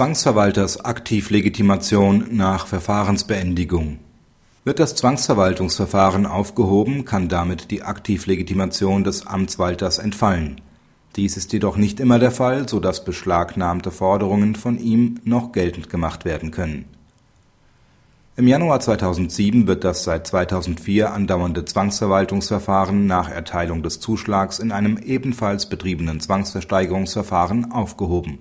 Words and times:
Zwangsverwalters 0.00 0.82
Aktivlegitimation 0.82 2.28
nach 2.30 2.66
Verfahrensbeendigung 2.66 3.98
Wird 4.64 4.80
das 4.80 4.94
Zwangsverwaltungsverfahren 4.94 6.24
aufgehoben, 6.24 7.04
kann 7.04 7.28
damit 7.28 7.70
die 7.70 7.82
Aktivlegitimation 7.82 9.04
des 9.04 9.26
Amtswalters 9.26 9.98
entfallen. 9.98 10.62
Dies 11.16 11.36
ist 11.36 11.52
jedoch 11.52 11.76
nicht 11.76 12.00
immer 12.00 12.18
der 12.18 12.30
Fall, 12.30 12.66
so 12.66 12.80
dass 12.80 13.04
beschlagnahmte 13.04 13.90
Forderungen 13.90 14.54
von 14.54 14.78
ihm 14.78 15.20
noch 15.24 15.52
geltend 15.52 15.90
gemacht 15.90 16.24
werden 16.24 16.50
können. 16.50 16.86
Im 18.36 18.48
Januar 18.48 18.80
2007 18.80 19.66
wird 19.66 19.84
das 19.84 20.04
seit 20.04 20.26
2004 20.26 21.12
andauernde 21.12 21.66
Zwangsverwaltungsverfahren 21.66 23.06
nach 23.06 23.28
Erteilung 23.28 23.82
des 23.82 24.00
Zuschlags 24.00 24.60
in 24.60 24.72
einem 24.72 24.96
ebenfalls 24.96 25.68
betriebenen 25.68 26.20
Zwangsversteigerungsverfahren 26.20 27.70
aufgehoben 27.70 28.38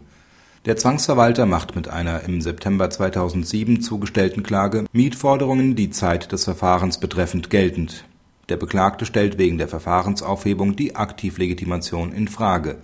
der 0.66 0.76
Zwangsverwalter 0.76 1.46
macht 1.46 1.76
mit 1.78 1.88
einer 1.88 2.24
im 2.24 2.42
September 2.42 2.90
2007 2.90 3.82
zugestellten 3.82 4.44
Klage 4.44 4.86
Mietforderungen 4.92 5.78
die 5.78 5.90
Zeit 5.90 6.34
des 6.34 6.44
Verfahrens 6.44 7.00
betreffend 7.00 7.50
geltend. 7.50 8.04
Der 8.50 8.58
Beklagte 8.58 9.06
stellt 9.06 9.38
wegen 9.38 9.58
der 9.58 9.70
Verfahrensaufhebung 9.70 10.76
die 10.76 10.98
Aktivlegitimation 10.98 12.12
in 12.12 12.28
Frage. 12.28 12.78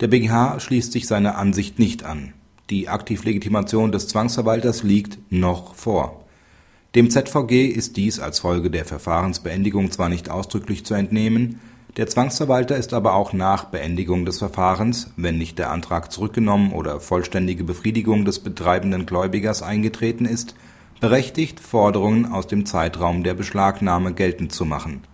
Der 0.00 0.06
BGH 0.06 0.60
schließt 0.60 0.92
sich 0.92 1.08
seiner 1.08 1.36
Ansicht 1.36 1.80
nicht 1.80 2.04
an. 2.04 2.32
Die 2.70 2.88
Aktivlegitimation 2.88 3.90
des 3.90 4.06
Zwangsverwalters 4.06 4.84
liegt 4.84 5.18
noch 5.30 5.74
vor. 5.74 6.24
Dem 6.94 7.10
ZVG 7.10 7.66
ist 7.66 7.96
dies 7.96 8.20
als 8.20 8.38
Folge 8.38 8.70
der 8.70 8.84
Verfahrensbeendigung 8.84 9.90
zwar 9.90 10.08
nicht 10.08 10.30
ausdrücklich 10.30 10.86
zu 10.86 10.94
entnehmen 10.94 11.58
der 11.96 12.08
Zwangsverwalter 12.08 12.76
ist 12.76 12.92
aber 12.92 13.14
auch 13.14 13.32
nach 13.32 13.66
Beendigung 13.66 14.24
des 14.24 14.38
Verfahrens, 14.38 15.12
wenn 15.16 15.38
nicht 15.38 15.60
der 15.60 15.70
Antrag 15.70 16.10
zurückgenommen 16.10 16.72
oder 16.72 16.98
vollständige 16.98 17.62
Befriedigung 17.62 18.24
des 18.24 18.40
betreibenden 18.40 19.06
Gläubigers 19.06 19.62
eingetreten 19.62 20.24
ist, 20.24 20.56
berechtigt, 21.00 21.60
Forderungen 21.60 22.32
aus 22.32 22.48
dem 22.48 22.66
Zeitraum 22.66 23.22
der 23.22 23.34
Beschlagnahme 23.34 24.12
geltend 24.12 24.52
zu 24.52 24.64
machen. 24.64 25.04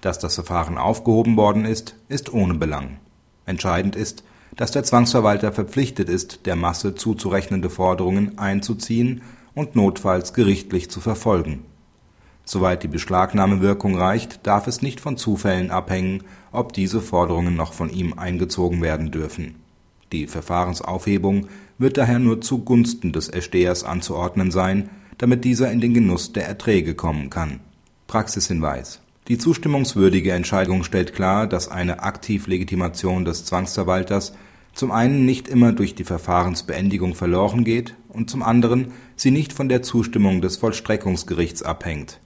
Dass 0.00 0.18
das 0.18 0.36
Verfahren 0.36 0.78
aufgehoben 0.78 1.36
worden 1.36 1.66
ist, 1.66 1.94
ist 2.08 2.32
ohne 2.32 2.54
Belang. 2.54 2.96
Entscheidend 3.44 3.94
ist, 3.94 4.24
dass 4.56 4.70
der 4.70 4.84
Zwangsverwalter 4.84 5.52
verpflichtet 5.52 6.08
ist, 6.08 6.46
der 6.46 6.56
Masse 6.56 6.94
zuzurechnende 6.94 7.68
Forderungen 7.68 8.38
einzuziehen 8.38 9.20
und 9.54 9.76
notfalls 9.76 10.32
gerichtlich 10.32 10.90
zu 10.90 11.00
verfolgen 11.00 11.64
Soweit 12.50 12.82
die 12.82 12.88
Beschlagnahmewirkung 12.88 13.98
reicht, 13.98 14.46
darf 14.46 14.68
es 14.68 14.80
nicht 14.80 15.00
von 15.00 15.18
Zufällen 15.18 15.70
abhängen, 15.70 16.22
ob 16.50 16.72
diese 16.72 17.02
Forderungen 17.02 17.56
noch 17.56 17.74
von 17.74 17.90
ihm 17.90 18.14
eingezogen 18.14 18.80
werden 18.80 19.10
dürfen. 19.10 19.56
Die 20.12 20.26
Verfahrensaufhebung 20.26 21.48
wird 21.76 21.98
daher 21.98 22.18
nur 22.18 22.40
zugunsten 22.40 23.12
des 23.12 23.28
Erstehers 23.28 23.84
anzuordnen 23.84 24.50
sein, 24.50 24.88
damit 25.18 25.44
dieser 25.44 25.70
in 25.70 25.82
den 25.82 25.92
Genuss 25.92 26.32
der 26.32 26.48
Erträge 26.48 26.94
kommen 26.94 27.28
kann. 27.28 27.60
Praxishinweis 28.06 29.02
Die 29.28 29.36
zustimmungswürdige 29.36 30.32
Entscheidung 30.32 30.84
stellt 30.84 31.14
klar, 31.14 31.48
dass 31.48 31.70
eine 31.70 32.02
Aktivlegitimation 32.02 33.26
des 33.26 33.44
Zwangsverwalters 33.44 34.32
zum 34.72 34.90
einen 34.90 35.26
nicht 35.26 35.48
immer 35.48 35.72
durch 35.72 35.94
die 35.94 36.04
Verfahrensbeendigung 36.04 37.14
verloren 37.14 37.64
geht 37.64 37.94
und 38.08 38.30
zum 38.30 38.42
anderen 38.42 38.92
sie 39.16 39.32
nicht 39.32 39.52
von 39.52 39.68
der 39.68 39.82
Zustimmung 39.82 40.40
des 40.40 40.56
Vollstreckungsgerichts 40.56 41.62
abhängt 41.62 42.20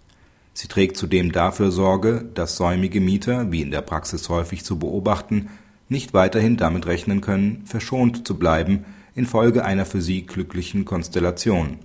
Sie 0.54 0.68
trägt 0.68 0.96
zudem 0.96 1.32
dafür 1.32 1.70
Sorge, 1.70 2.28
dass 2.34 2.56
säumige 2.56 3.00
Mieter, 3.00 3.50
wie 3.50 3.62
in 3.62 3.70
der 3.70 3.82
Praxis 3.82 4.28
häufig 4.28 4.64
zu 4.64 4.78
beobachten, 4.78 5.48
nicht 5.88 6.14
weiterhin 6.14 6.56
damit 6.56 6.86
rechnen 6.86 7.20
können, 7.20 7.62
verschont 7.64 8.26
zu 8.26 8.38
bleiben 8.38 8.84
infolge 9.14 9.64
einer 9.64 9.84
für 9.84 10.00
sie 10.00 10.26
glücklichen 10.26 10.84
Konstellation. 10.84 11.78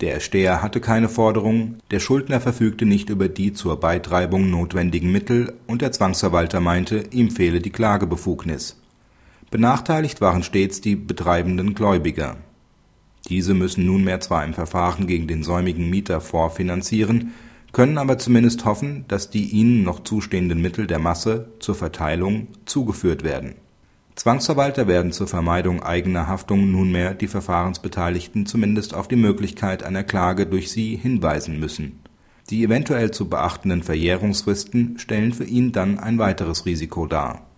Der 0.00 0.14
Ersteher 0.14 0.62
hatte 0.62 0.80
keine 0.80 1.10
Forderung, 1.10 1.76
der 1.90 2.00
Schuldner 2.00 2.40
verfügte 2.40 2.86
nicht 2.86 3.10
über 3.10 3.28
die 3.28 3.52
zur 3.52 3.78
Beitreibung 3.78 4.50
notwendigen 4.50 5.12
Mittel 5.12 5.52
und 5.66 5.82
der 5.82 5.92
Zwangsverwalter 5.92 6.60
meinte, 6.60 7.04
ihm 7.10 7.30
fehle 7.30 7.60
die 7.60 7.70
Klagebefugnis. 7.70 8.80
Benachteiligt 9.50 10.22
waren 10.22 10.42
stets 10.42 10.80
die 10.80 10.96
betreibenden 10.96 11.74
Gläubiger. 11.74 12.38
Diese 13.28 13.52
müssen 13.52 13.84
nunmehr 13.84 14.20
zwar 14.20 14.44
im 14.44 14.54
Verfahren 14.54 15.06
gegen 15.06 15.26
den 15.26 15.42
säumigen 15.42 15.90
Mieter 15.90 16.22
vorfinanzieren 16.22 17.32
können 17.72 17.98
aber 17.98 18.18
zumindest 18.18 18.64
hoffen, 18.64 19.04
dass 19.08 19.30
die 19.30 19.50
ihnen 19.50 19.82
noch 19.82 20.00
zustehenden 20.00 20.60
Mittel 20.60 20.86
der 20.86 20.98
Masse 20.98 21.52
zur 21.60 21.74
Verteilung 21.74 22.48
zugeführt 22.64 23.22
werden. 23.22 23.54
Zwangsverwalter 24.16 24.86
werden 24.86 25.12
zur 25.12 25.28
Vermeidung 25.28 25.82
eigener 25.82 26.26
Haftung 26.26 26.70
nunmehr 26.70 27.14
die 27.14 27.28
Verfahrensbeteiligten 27.28 28.46
zumindest 28.46 28.94
auf 28.94 29.08
die 29.08 29.16
Möglichkeit 29.16 29.82
einer 29.82 30.04
Klage 30.04 30.46
durch 30.46 30.70
sie 30.70 30.96
hinweisen 30.96 31.58
müssen. 31.58 32.00
Die 32.50 32.64
eventuell 32.64 33.12
zu 33.12 33.28
beachtenden 33.28 33.82
Verjährungsfristen 33.82 34.98
stellen 34.98 35.32
für 35.32 35.44
ihn 35.44 35.72
dann 35.72 35.98
ein 35.98 36.18
weiteres 36.18 36.66
Risiko 36.66 37.06
dar 37.06 37.49